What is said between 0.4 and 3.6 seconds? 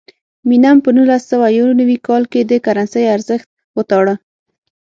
مینم په نولس سوه یو نوي کال کې د کرنسۍ ارزښت